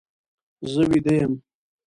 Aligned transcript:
زه 0.71 0.81
ویده 0.89 1.13
یم. 1.23 1.33